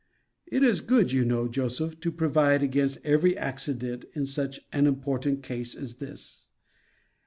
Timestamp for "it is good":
0.47-1.11